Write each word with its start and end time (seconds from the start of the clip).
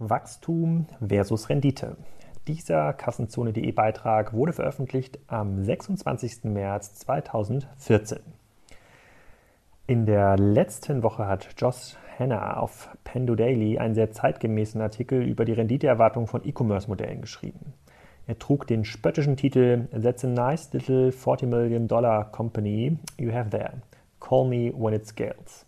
Wachstum 0.00 0.86
versus 1.04 1.48
Rendite. 1.48 1.96
Dieser 2.46 2.92
Kassenzone.de 2.92 3.72
Beitrag 3.72 4.32
wurde 4.32 4.52
veröffentlicht 4.52 5.18
am 5.26 5.64
26. 5.64 6.44
März 6.44 6.94
2014. 7.00 8.20
In 9.88 10.06
der 10.06 10.36
letzten 10.36 11.02
Woche 11.02 11.26
hat 11.26 11.48
Josh 11.56 11.96
Hanna 12.16 12.58
auf 12.58 12.90
Pendo 13.02 13.34
Daily 13.34 13.78
einen 13.78 13.96
sehr 13.96 14.12
zeitgemäßen 14.12 14.80
Artikel 14.80 15.20
über 15.20 15.44
die 15.44 15.52
Renditeerwartung 15.52 16.28
von 16.28 16.46
E-Commerce-Modellen 16.46 17.20
geschrieben. 17.20 17.74
Er 18.28 18.38
trug 18.38 18.68
den 18.68 18.84
spöttischen 18.84 19.36
Titel 19.36 19.88
That's 19.90 20.24
a 20.24 20.28
nice 20.28 20.72
little 20.72 21.10
40 21.10 21.48
million 21.48 21.88
dollar 21.88 22.30
company 22.30 22.98
you 23.18 23.32
have 23.32 23.50
there. 23.50 23.82
Call 24.20 24.46
me 24.46 24.72
when 24.72 24.94
it 24.94 25.08
scales. 25.08 25.66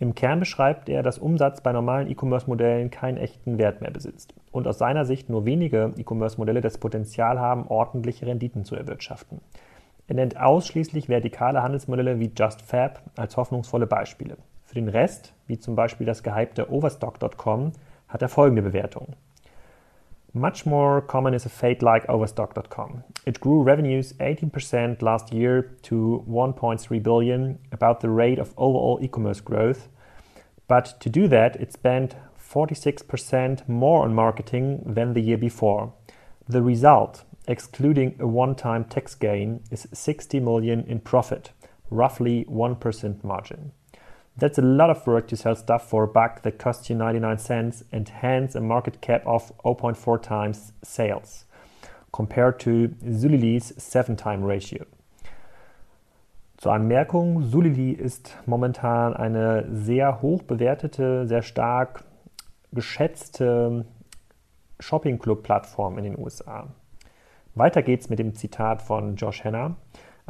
Im 0.00 0.14
Kern 0.14 0.38
beschreibt 0.38 0.88
er, 0.88 1.02
dass 1.02 1.18
Umsatz 1.18 1.60
bei 1.60 1.72
normalen 1.72 2.08
E-Commerce-Modellen 2.08 2.90
keinen 2.90 3.16
echten 3.16 3.58
Wert 3.58 3.80
mehr 3.80 3.90
besitzt 3.90 4.32
und 4.52 4.68
aus 4.68 4.78
seiner 4.78 5.04
Sicht 5.04 5.28
nur 5.28 5.44
wenige 5.44 5.92
E-Commerce-Modelle 5.96 6.60
das 6.60 6.78
Potenzial 6.78 7.40
haben, 7.40 7.66
ordentliche 7.66 8.26
Renditen 8.26 8.64
zu 8.64 8.76
erwirtschaften. 8.76 9.40
Er 10.06 10.14
nennt 10.14 10.40
ausschließlich 10.40 11.08
vertikale 11.08 11.62
Handelsmodelle 11.62 12.20
wie 12.20 12.30
JustFab 12.34 13.02
als 13.16 13.36
hoffnungsvolle 13.36 13.86
Beispiele. 13.86 14.36
Für 14.64 14.76
den 14.76 14.88
Rest, 14.88 15.34
wie 15.46 15.58
zum 15.58 15.74
Beispiel 15.74 16.06
das 16.06 16.22
gehypte 16.22 16.70
Overstock.com, 16.70 17.72
hat 18.06 18.22
er 18.22 18.28
folgende 18.28 18.62
Bewertung. 18.62 19.08
Much 20.34 20.66
more 20.66 21.00
common 21.00 21.32
is 21.32 21.46
a 21.46 21.48
fate 21.48 21.82
like 21.82 22.04
Overstock.com. 22.06 23.02
It 23.24 23.40
grew 23.40 23.62
revenues 23.62 24.12
18% 24.20 25.00
last 25.00 25.32
year 25.32 25.74
to 25.82 26.22
1.3 26.28 27.02
billion, 27.02 27.58
about 27.72 28.00
the 28.00 28.10
rate 28.10 28.38
of 28.38 28.52
overall 28.58 28.98
e-commerce 29.02 29.40
growth. 29.40 29.88
But 30.68 31.00
to 31.00 31.08
do 31.08 31.28
that, 31.28 31.56
it 31.56 31.72
spent 31.72 32.14
46% 32.38 33.66
more 33.68 34.04
on 34.04 34.14
marketing 34.14 34.82
than 34.84 35.14
the 35.14 35.22
year 35.22 35.38
before. 35.38 35.94
The 36.46 36.62
result, 36.62 37.24
excluding 37.46 38.16
a 38.20 38.26
one-time 38.26 38.84
tax 38.84 39.14
gain, 39.14 39.62
is 39.70 39.88
60 39.94 40.40
million 40.40 40.84
in 40.86 41.00
profit, 41.00 41.52
roughly 41.90 42.44
1% 42.50 43.24
margin. 43.24 43.72
That's 44.38 44.56
a 44.56 44.62
lot 44.62 44.88
of 44.88 45.04
work 45.04 45.26
to 45.28 45.36
sell 45.36 45.56
stuff 45.56 45.90
for 45.90 46.04
a 46.04 46.06
buck 46.06 46.42
that 46.42 46.60
costs 46.60 46.88
you 46.88 46.94
99 46.94 47.38
cents 47.38 47.84
and 47.90 48.08
hence 48.08 48.54
a 48.54 48.60
market 48.60 49.00
cap 49.00 49.26
of 49.26 49.52
0.4 49.64 50.22
times 50.22 50.72
sales, 50.80 51.44
compared 52.12 52.60
to 52.60 52.94
Zulilis 53.04 53.74
7-time 53.74 54.44
ratio. 54.44 54.84
Zur 56.60 56.72
Anmerkung, 56.72 57.50
Zulili 57.50 57.92
ist 57.92 58.36
momentan 58.46 59.14
eine 59.14 59.66
sehr 59.72 60.22
hoch 60.22 60.42
bewertete, 60.42 61.26
sehr 61.26 61.42
stark 61.42 62.04
geschätzte 62.72 63.86
Shopping 64.78 65.18
Club 65.18 65.42
Plattform 65.42 65.98
in 65.98 66.04
den 66.04 66.18
USA. 66.18 66.68
Weiter 67.56 67.82
geht's 67.82 68.08
mit 68.08 68.20
dem 68.20 68.34
Zitat 68.34 68.82
von 68.82 69.16
Josh 69.16 69.42
Hanna. 69.42 69.76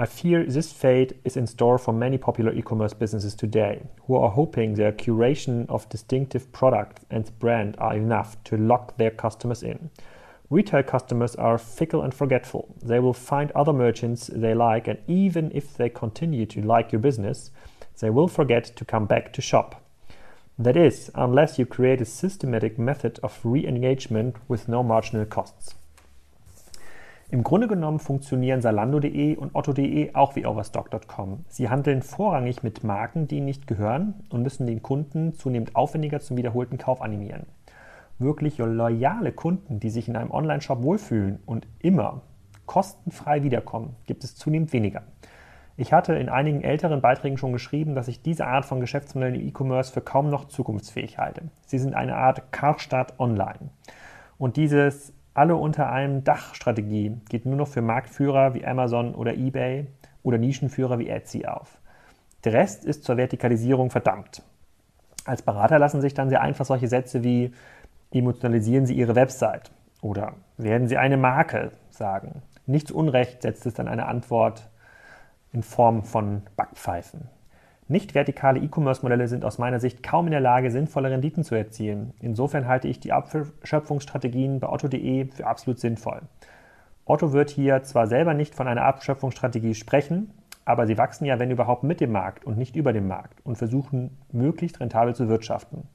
I 0.00 0.06
fear 0.06 0.44
this 0.44 0.72
fate 0.72 1.14
is 1.24 1.36
in 1.36 1.48
store 1.48 1.76
for 1.76 1.92
many 1.92 2.18
popular 2.18 2.52
e-commerce 2.54 2.94
businesses 2.94 3.34
today, 3.34 3.82
who 4.06 4.14
are 4.14 4.30
hoping 4.30 4.74
their 4.74 4.92
curation 4.92 5.68
of 5.68 5.88
distinctive 5.88 6.52
products 6.52 7.04
and 7.10 7.36
brand 7.40 7.74
are 7.80 7.96
enough 7.96 8.36
to 8.44 8.56
lock 8.56 8.96
their 8.96 9.10
customers 9.10 9.64
in. 9.64 9.90
Retail 10.50 10.84
customers 10.84 11.34
are 11.34 11.58
fickle 11.58 12.02
and 12.02 12.14
forgetful. 12.14 12.76
They 12.80 13.00
will 13.00 13.12
find 13.12 13.50
other 13.56 13.72
merchants 13.72 14.30
they 14.32 14.54
like, 14.54 14.86
and 14.86 15.00
even 15.08 15.50
if 15.52 15.76
they 15.76 15.88
continue 15.88 16.46
to 16.46 16.62
like 16.62 16.92
your 16.92 17.00
business, 17.00 17.50
they 17.98 18.08
will 18.08 18.28
forget 18.28 18.66
to 18.76 18.84
come 18.84 19.06
back 19.06 19.32
to 19.32 19.42
shop. 19.42 19.84
That 20.56 20.76
is, 20.76 21.10
unless 21.16 21.58
you 21.58 21.66
create 21.66 22.00
a 22.00 22.04
systematic 22.04 22.78
method 22.78 23.18
of 23.24 23.40
re 23.42 23.66
engagement 23.66 24.36
with 24.46 24.68
no 24.68 24.84
marginal 24.84 25.26
costs. 25.26 25.74
Im 27.30 27.42
Grunde 27.42 27.68
genommen 27.68 27.98
funktionieren 27.98 28.62
Salando.de 28.62 29.36
und 29.36 29.54
Otto.de 29.54 30.14
auch 30.14 30.34
wie 30.34 30.46
Overstock.com. 30.46 31.44
Sie 31.46 31.68
handeln 31.68 32.00
vorrangig 32.00 32.62
mit 32.62 32.84
Marken, 32.84 33.28
die 33.28 33.36
ihnen 33.36 33.44
nicht 33.44 33.66
gehören 33.66 34.14
und 34.30 34.42
müssen 34.42 34.66
den 34.66 34.82
Kunden 34.82 35.34
zunehmend 35.34 35.76
aufwendiger 35.76 36.20
zum 36.20 36.38
wiederholten 36.38 36.78
Kauf 36.78 37.02
animieren. 37.02 37.44
Wirklich 38.18 38.56
loyale 38.56 39.32
Kunden, 39.32 39.78
die 39.78 39.90
sich 39.90 40.08
in 40.08 40.16
einem 40.16 40.30
Online-Shop 40.30 40.82
wohlfühlen 40.82 41.40
und 41.44 41.66
immer 41.80 42.22
kostenfrei 42.64 43.42
wiederkommen, 43.42 43.94
gibt 44.06 44.24
es 44.24 44.34
zunehmend 44.34 44.72
weniger. 44.72 45.02
Ich 45.76 45.92
hatte 45.92 46.14
in 46.14 46.30
einigen 46.30 46.62
älteren 46.62 47.02
Beiträgen 47.02 47.36
schon 47.36 47.52
geschrieben, 47.52 47.94
dass 47.94 48.08
ich 48.08 48.22
diese 48.22 48.46
Art 48.46 48.64
von 48.64 48.80
Geschäftsmodellen 48.80 49.34
im 49.34 49.46
E-Commerce 49.46 49.92
für 49.92 50.00
kaum 50.00 50.30
noch 50.30 50.46
zukunftsfähig 50.46 51.18
halte. 51.18 51.50
Sie 51.66 51.78
sind 51.78 51.94
eine 51.94 52.16
Art 52.16 52.52
Karstadt 52.52 53.20
Online. 53.20 53.68
Und 54.38 54.56
dieses 54.56 55.12
alle 55.38 55.54
unter 55.54 55.90
einem 55.90 56.24
Dach 56.24 56.54
Strategie 56.54 57.16
geht 57.28 57.46
nur 57.46 57.56
noch 57.56 57.68
für 57.68 57.80
Marktführer 57.80 58.54
wie 58.54 58.66
Amazon 58.66 59.14
oder 59.14 59.34
eBay 59.34 59.86
oder 60.24 60.36
Nischenführer 60.36 60.98
wie 60.98 61.08
Etsy 61.08 61.46
auf. 61.46 61.78
Der 62.44 62.52
Rest 62.52 62.84
ist 62.84 63.04
zur 63.04 63.16
Vertikalisierung 63.16 63.90
verdammt. 63.90 64.42
Als 65.24 65.42
Berater 65.42 65.78
lassen 65.78 66.00
sich 66.00 66.12
dann 66.12 66.28
sehr 66.28 66.40
einfach 66.40 66.64
solche 66.64 66.88
Sätze 66.88 67.22
wie 67.22 67.52
emotionalisieren 68.10 68.84
Sie 68.84 68.94
Ihre 68.94 69.14
Website 69.14 69.70
oder 70.02 70.34
werden 70.56 70.88
Sie 70.88 70.96
eine 70.96 71.16
Marke 71.16 71.70
sagen. 71.90 72.42
Nichts 72.66 72.90
Unrecht 72.90 73.42
setzt 73.42 73.64
es 73.64 73.74
dann 73.74 73.86
eine 73.86 74.06
Antwort 74.06 74.68
in 75.52 75.62
Form 75.62 76.02
von 76.02 76.42
Backpfeifen. 76.56 77.28
Nicht 77.90 78.14
vertikale 78.14 78.60
E-Commerce-Modelle 78.60 79.28
sind 79.28 79.46
aus 79.46 79.56
meiner 79.56 79.80
Sicht 79.80 80.02
kaum 80.02 80.26
in 80.26 80.32
der 80.32 80.40
Lage, 80.40 80.70
sinnvolle 80.70 81.10
Renditen 81.10 81.42
zu 81.42 81.54
erzielen. 81.54 82.12
Insofern 82.20 82.68
halte 82.68 82.86
ich 82.86 83.00
die 83.00 83.12
Abschöpfungsstrategien 83.12 84.60
bei 84.60 84.68
Otto.de 84.68 85.28
für 85.30 85.46
absolut 85.46 85.80
sinnvoll. 85.80 86.20
Otto 87.06 87.32
wird 87.32 87.48
hier 87.48 87.82
zwar 87.84 88.06
selber 88.06 88.34
nicht 88.34 88.54
von 88.54 88.68
einer 88.68 88.84
Abschöpfungsstrategie 88.84 89.74
sprechen, 89.74 90.34
aber 90.66 90.86
sie 90.86 90.98
wachsen 90.98 91.24
ja, 91.24 91.38
wenn 91.38 91.50
überhaupt, 91.50 91.82
mit 91.82 92.02
dem 92.02 92.12
Markt 92.12 92.44
und 92.44 92.58
nicht 92.58 92.76
über 92.76 92.92
dem 92.92 93.08
Markt 93.08 93.40
und 93.46 93.56
versuchen, 93.56 94.18
möglichst 94.30 94.80
rentabel 94.80 95.14
zu 95.14 95.26
wirtschaften. 95.30 95.88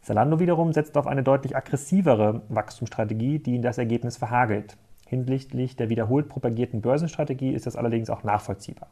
Zalando 0.00 0.40
wiederum 0.40 0.72
setzt 0.72 0.98
auf 0.98 1.06
eine 1.06 1.22
deutlich 1.22 1.54
aggressivere 1.54 2.42
Wachstumsstrategie, 2.48 3.38
die 3.38 3.54
ihnen 3.54 3.62
das 3.62 3.78
Ergebnis 3.78 4.16
verhagelt. 4.16 4.76
Hinsichtlich 5.06 5.76
der 5.76 5.88
wiederholt 5.88 6.28
propagierten 6.28 6.80
Börsenstrategie 6.80 7.52
ist 7.52 7.66
das 7.66 7.76
allerdings 7.76 8.10
auch 8.10 8.24
nachvollziehbar. 8.24 8.88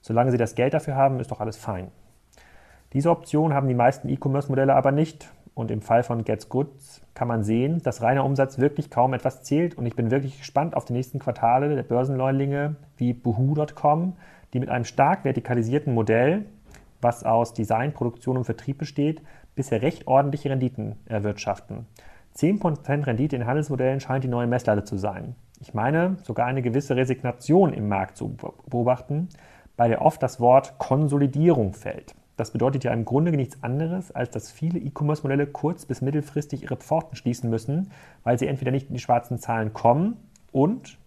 Solange 0.00 0.30
Sie 0.30 0.38
das 0.38 0.54
Geld 0.54 0.74
dafür 0.74 0.96
haben, 0.96 1.20
ist 1.20 1.30
doch 1.30 1.40
alles 1.40 1.56
fein. 1.56 1.88
Diese 2.92 3.10
Option 3.10 3.52
haben 3.52 3.68
die 3.68 3.74
meisten 3.74 4.08
E-Commerce-Modelle 4.08 4.74
aber 4.74 4.92
nicht. 4.92 5.30
Und 5.54 5.72
im 5.72 5.82
Fall 5.82 6.04
von 6.04 6.22
Gets 6.22 6.48
Goods 6.48 7.02
kann 7.14 7.26
man 7.26 7.42
sehen, 7.42 7.82
dass 7.82 8.00
reiner 8.00 8.24
Umsatz 8.24 8.58
wirklich 8.58 8.90
kaum 8.90 9.12
etwas 9.12 9.42
zählt. 9.42 9.76
Und 9.76 9.86
ich 9.86 9.96
bin 9.96 10.12
wirklich 10.12 10.38
gespannt 10.38 10.76
auf 10.76 10.84
die 10.84 10.92
nächsten 10.92 11.18
Quartale 11.18 11.74
der 11.74 11.82
Börsenleulinge 11.82 12.76
wie 12.96 13.12
Boohoo.com, 13.12 14.14
die 14.52 14.60
mit 14.60 14.68
einem 14.68 14.84
stark 14.84 15.24
vertikalisierten 15.24 15.92
Modell, 15.92 16.44
was 17.00 17.24
aus 17.24 17.54
Design, 17.54 17.92
Produktion 17.92 18.36
und 18.36 18.44
Vertrieb 18.44 18.78
besteht, 18.78 19.20
bisher 19.56 19.82
recht 19.82 20.06
ordentliche 20.06 20.48
Renditen 20.48 20.94
erwirtschaften. 21.06 21.86
10% 22.36 23.06
Rendite 23.06 23.34
in 23.34 23.46
Handelsmodellen 23.46 23.98
scheint 23.98 24.22
die 24.22 24.28
neue 24.28 24.46
Messlatte 24.46 24.84
zu 24.84 24.96
sein. 24.96 25.34
Ich 25.60 25.74
meine, 25.74 26.18
sogar 26.22 26.46
eine 26.46 26.62
gewisse 26.62 26.94
Resignation 26.94 27.72
im 27.72 27.88
Markt 27.88 28.16
zu 28.16 28.36
beobachten, 28.68 29.28
bei 29.78 29.88
der 29.88 30.02
oft 30.02 30.22
das 30.22 30.40
Wort 30.40 30.76
Konsolidierung 30.78 31.72
fällt. 31.72 32.14
Das 32.36 32.50
bedeutet 32.50 32.84
ja 32.84 32.92
im 32.92 33.04
Grunde 33.04 33.30
nichts 33.30 33.62
anderes, 33.62 34.10
als 34.12 34.30
dass 34.30 34.50
viele 34.50 34.78
E-Commerce-Modelle 34.78 35.46
kurz- 35.46 35.86
bis 35.86 36.02
mittelfristig 36.02 36.64
ihre 36.64 36.76
Pforten 36.76 37.16
schließen 37.16 37.48
müssen, 37.48 37.90
weil 38.24 38.38
sie 38.38 38.48
entweder 38.48 38.72
nicht 38.72 38.88
in 38.88 38.94
die 38.94 39.00
schwarzen 39.00 39.38
Zahlen 39.38 39.72
kommen 39.72 40.16
und 40.52 40.98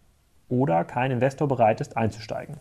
oder 0.49 0.83
kein 0.85 1.11
Investor 1.11 1.47
bereit 1.47 1.81
ist 1.81 1.97
einzusteigen. 1.97 2.55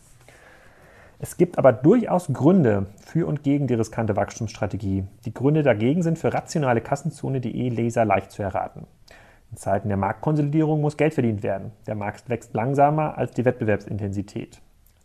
Es 1.19 1.37
gibt 1.37 1.57
aber 1.57 1.71
durchaus 1.71 2.27
Gründe 2.33 2.87
für 3.05 3.25
und 3.25 3.43
gegen 3.43 3.67
die 3.67 3.75
riskante 3.75 4.15
Wachstumsstrategie. 4.15 5.05
Die 5.25 5.33
Gründe 5.33 5.63
dagegen 5.63 6.03
sind 6.03 6.19
für 6.19 6.33
rationale 6.33 6.81
Kassenzone.de 6.81 7.69
Leser 7.69 8.05
leicht 8.05 8.31
zu 8.31 8.43
erraten. 8.43 8.85
In 9.51 9.57
Zeiten 9.57 9.87
der 9.87 9.97
Marktkonsolidierung 9.97 10.81
muss 10.81 10.97
Geld 10.97 11.13
verdient 11.13 11.43
werden. 11.43 11.71
Der 11.87 11.95
Markt 11.95 12.27
wächst 12.27 12.53
langsamer 12.53 13.17
als 13.17 13.31
die 13.31 13.45
Wettbewerbsintensität. 13.45 14.61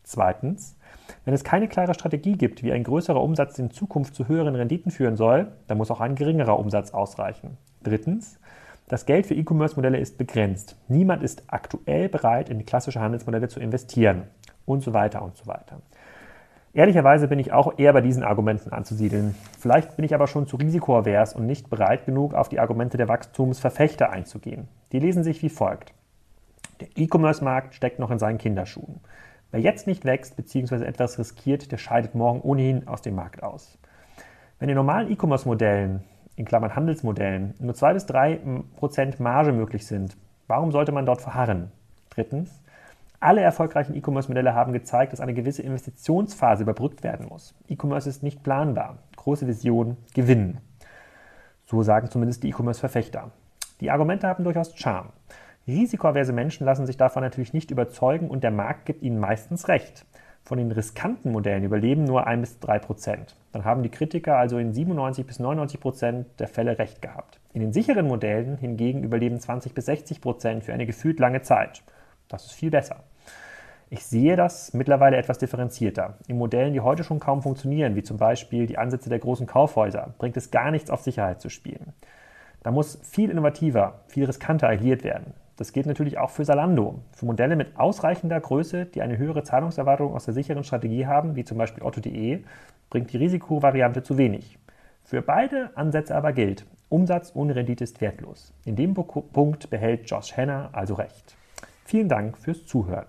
Zweitens, 0.06 0.76
wenn 1.24 1.34
es 1.34 1.42
keine 1.42 1.66
klare 1.66 1.92
Strategie 1.92 2.36
gibt, 2.38 2.62
wie 2.62 2.70
ein 2.70 2.84
größerer 2.84 3.20
Umsatz 3.20 3.58
in 3.58 3.72
Zukunft 3.72 4.14
zu 4.14 4.28
höheren 4.28 4.54
Renditen 4.54 4.92
führen 4.92 5.16
soll, 5.16 5.48
dann 5.66 5.78
muss 5.78 5.90
auch 5.90 6.00
ein 6.00 6.14
geringerer 6.14 6.60
Umsatz 6.60 6.94
ausreichen. 6.94 7.58
Drittens, 7.82 8.38
das 8.86 9.04
Geld 9.04 9.26
für 9.26 9.34
E-Commerce-Modelle 9.34 9.98
ist 9.98 10.16
begrenzt. 10.16 10.76
Niemand 10.86 11.24
ist 11.24 11.42
aktuell 11.48 12.08
bereit, 12.08 12.48
in 12.50 12.64
klassische 12.64 13.00
Handelsmodelle 13.00 13.48
zu 13.48 13.58
investieren 13.58 14.22
und 14.64 14.84
so 14.84 14.94
weiter 14.94 15.22
und 15.22 15.36
so 15.36 15.48
weiter. 15.48 15.82
Ehrlicherweise 16.72 17.26
bin 17.26 17.40
ich 17.40 17.52
auch 17.52 17.76
eher 17.76 17.92
bei 17.92 18.00
diesen 18.00 18.22
Argumenten 18.22 18.70
anzusiedeln. 18.70 19.34
Vielleicht 19.58 19.96
bin 19.96 20.04
ich 20.04 20.14
aber 20.14 20.28
schon 20.28 20.46
zu 20.46 20.56
risikoavers 20.56 21.34
und 21.34 21.46
nicht 21.46 21.68
bereit 21.68 22.06
genug, 22.06 22.32
auf 22.32 22.48
die 22.48 22.60
Argumente 22.60 22.96
der 22.96 23.08
Wachstumsverfechter 23.08 24.10
einzugehen. 24.10 24.68
Die 24.92 25.00
lesen 25.00 25.24
sich 25.24 25.42
wie 25.42 25.48
folgt. 25.48 25.92
Der 26.80 26.88
E-Commerce-Markt 26.94 27.74
steckt 27.74 27.98
noch 27.98 28.12
in 28.12 28.20
seinen 28.20 28.38
Kinderschuhen. 28.38 29.00
Wer 29.50 29.60
jetzt 29.60 29.86
nicht 29.86 30.04
wächst 30.04 30.36
bzw. 30.36 30.84
etwas 30.84 31.18
riskiert, 31.18 31.70
der 31.70 31.78
scheidet 31.78 32.14
morgen 32.14 32.40
ohnehin 32.40 32.88
aus 32.88 33.02
dem 33.02 33.14
Markt 33.14 33.42
aus. 33.42 33.78
Wenn 34.58 34.68
in 34.68 34.74
normalen 34.74 35.10
E-Commerce-Modellen 35.10 36.02
in 36.36 36.44
Klammern 36.44 36.76
Handelsmodellen, 36.76 37.54
nur 37.58 37.74
2 37.74 37.94
bis 37.94 38.06
3 38.06 38.40
Prozent 38.76 39.20
Marge 39.20 39.52
möglich 39.52 39.86
sind, 39.86 40.16
warum 40.46 40.72
sollte 40.72 40.92
man 40.92 41.06
dort 41.06 41.22
verharren? 41.22 41.70
Drittens, 42.10 42.60
alle 43.20 43.40
erfolgreichen 43.40 43.94
E-Commerce-Modelle 43.94 44.54
haben 44.54 44.72
gezeigt, 44.72 45.12
dass 45.12 45.20
eine 45.20 45.34
gewisse 45.34 45.62
Investitionsphase 45.62 46.62
überbrückt 46.62 47.02
werden 47.02 47.26
muss. 47.28 47.54
E-Commerce 47.68 48.08
ist 48.08 48.22
nicht 48.22 48.42
planbar. 48.42 48.98
Große 49.16 49.46
Vision 49.46 49.96
gewinnen. 50.14 50.58
So 51.64 51.82
sagen 51.82 52.10
zumindest 52.10 52.42
die 52.42 52.50
E-Commerce-Verfechter. 52.50 53.30
Die 53.80 53.90
Argumente 53.90 54.28
haben 54.28 54.44
durchaus 54.44 54.76
Charme. 54.76 55.08
Risikoaverse 55.68 56.32
Menschen 56.32 56.64
lassen 56.64 56.86
sich 56.86 56.96
davon 56.96 57.24
natürlich 57.24 57.52
nicht 57.52 57.72
überzeugen 57.72 58.28
und 58.28 58.44
der 58.44 58.52
Markt 58.52 58.86
gibt 58.86 59.02
ihnen 59.02 59.18
meistens 59.18 59.66
recht. 59.66 60.06
Von 60.44 60.58
den 60.58 60.70
riskanten 60.70 61.32
Modellen 61.32 61.64
überleben 61.64 62.04
nur 62.04 62.24
1 62.28 62.40
bis 62.40 62.60
3 62.60 62.78
Prozent. 62.78 63.34
Dann 63.50 63.64
haben 63.64 63.82
die 63.82 63.88
Kritiker 63.88 64.36
also 64.36 64.58
in 64.58 64.72
97 64.72 65.26
bis 65.26 65.40
99 65.40 65.80
Prozent 65.80 66.26
der 66.38 66.46
Fälle 66.46 66.78
recht 66.78 67.02
gehabt. 67.02 67.40
In 67.52 67.62
den 67.62 67.72
sicheren 67.72 68.06
Modellen 68.06 68.56
hingegen 68.58 69.02
überleben 69.02 69.40
20 69.40 69.74
bis 69.74 69.86
60 69.86 70.20
Prozent 70.20 70.62
für 70.62 70.72
eine 70.72 70.86
gefühlt 70.86 71.18
lange 71.18 71.42
Zeit. 71.42 71.82
Das 72.28 72.44
ist 72.44 72.52
viel 72.52 72.70
besser. 72.70 73.02
Ich 73.90 74.06
sehe 74.06 74.36
das 74.36 74.72
mittlerweile 74.72 75.16
etwas 75.16 75.38
differenzierter. 75.38 76.14
In 76.28 76.38
Modellen, 76.38 76.74
die 76.74 76.80
heute 76.80 77.02
schon 77.02 77.18
kaum 77.18 77.42
funktionieren, 77.42 77.96
wie 77.96 78.04
zum 78.04 78.18
Beispiel 78.18 78.66
die 78.66 78.78
Ansätze 78.78 79.08
der 79.08 79.18
großen 79.18 79.48
Kaufhäuser, 79.48 80.14
bringt 80.18 80.36
es 80.36 80.52
gar 80.52 80.70
nichts 80.70 80.90
auf 80.90 81.02
Sicherheit 81.02 81.40
zu 81.40 81.48
spielen. 81.48 81.92
Da 82.62 82.70
muss 82.70 83.00
viel 83.02 83.30
innovativer, 83.30 84.02
viel 84.06 84.26
riskanter 84.26 84.68
agiert 84.68 85.02
werden. 85.02 85.34
Das 85.56 85.72
gilt 85.72 85.86
natürlich 85.86 86.18
auch 86.18 86.30
für 86.30 86.44
Salando. 86.44 87.00
Für 87.12 87.26
Modelle 87.26 87.56
mit 87.56 87.78
ausreichender 87.78 88.38
Größe, 88.40 88.84
die 88.84 89.00
eine 89.00 89.16
höhere 89.16 89.42
Zahlungserwartung 89.42 90.14
aus 90.14 90.26
der 90.26 90.34
sicheren 90.34 90.64
Strategie 90.64 91.06
haben, 91.06 91.34
wie 91.34 91.44
zum 91.44 91.56
Beispiel 91.56 91.82
Otto.de, 91.82 92.44
bringt 92.90 93.12
die 93.12 93.16
Risikovariante 93.16 94.02
zu 94.02 94.18
wenig. 94.18 94.58
Für 95.02 95.22
beide 95.22 95.70
Ansätze 95.74 96.14
aber 96.14 96.32
gilt, 96.32 96.66
Umsatz 96.88 97.32
ohne 97.34 97.56
Rendite 97.56 97.84
ist 97.84 98.00
wertlos. 98.00 98.52
In 98.64 98.76
dem 98.76 98.94
Punkt 98.94 99.70
behält 99.70 100.10
Josh 100.10 100.36
Henner 100.36 100.70
also 100.72 100.94
recht. 100.94 101.36
Vielen 101.84 102.08
Dank 102.08 102.36
fürs 102.36 102.66
Zuhören. 102.66 103.06